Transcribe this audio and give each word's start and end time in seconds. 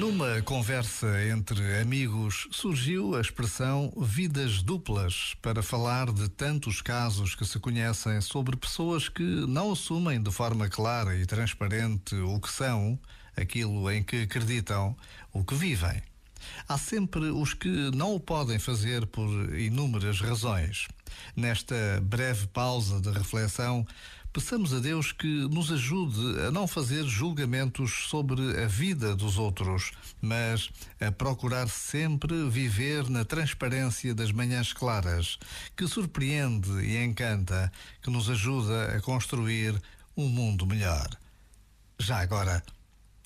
Numa 0.00 0.40
conversa 0.40 1.06
entre 1.28 1.78
amigos 1.78 2.48
surgiu 2.50 3.14
a 3.14 3.20
expressão 3.20 3.92
vidas 3.98 4.62
duplas 4.62 5.36
para 5.42 5.62
falar 5.62 6.10
de 6.10 6.26
tantos 6.26 6.80
casos 6.80 7.34
que 7.34 7.44
se 7.44 7.58
conhecem 7.58 8.18
sobre 8.22 8.56
pessoas 8.56 9.10
que 9.10 9.22
não 9.22 9.72
assumem 9.72 10.18
de 10.22 10.32
forma 10.32 10.70
clara 10.70 11.14
e 11.16 11.26
transparente 11.26 12.14
o 12.14 12.40
que 12.40 12.50
são, 12.50 12.98
aquilo 13.36 13.90
em 13.90 14.02
que 14.02 14.22
acreditam, 14.22 14.96
o 15.34 15.44
que 15.44 15.54
vivem. 15.54 16.02
Há 16.68 16.78
sempre 16.78 17.30
os 17.30 17.54
que 17.54 17.68
não 17.94 18.14
o 18.14 18.20
podem 18.20 18.58
fazer 18.58 19.06
por 19.06 19.28
inúmeras 19.58 20.20
razões. 20.20 20.88
Nesta 21.36 22.00
breve 22.02 22.46
pausa 22.48 23.00
de 23.00 23.10
reflexão, 23.10 23.86
peçamos 24.32 24.72
a 24.72 24.78
Deus 24.78 25.10
que 25.10 25.26
nos 25.26 25.72
ajude 25.72 26.40
a 26.46 26.50
não 26.50 26.66
fazer 26.68 27.04
julgamentos 27.04 28.06
sobre 28.08 28.62
a 28.62 28.66
vida 28.66 29.16
dos 29.16 29.38
outros, 29.38 29.92
mas 30.20 30.70
a 31.00 31.10
procurar 31.10 31.68
sempre 31.68 32.48
viver 32.48 33.08
na 33.10 33.24
transparência 33.24 34.14
das 34.14 34.30
manhãs 34.30 34.72
claras, 34.72 35.38
que 35.76 35.86
surpreende 35.88 36.70
e 36.84 37.02
encanta, 37.02 37.72
que 38.02 38.10
nos 38.10 38.30
ajuda 38.30 38.96
a 38.96 39.00
construir 39.00 39.80
um 40.16 40.28
mundo 40.28 40.64
melhor. 40.64 41.08
Já 41.98 42.20
agora, 42.20 42.62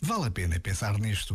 vale 0.00 0.26
a 0.26 0.30
pena 0.30 0.58
pensar 0.58 0.98
nisto. 0.98 1.34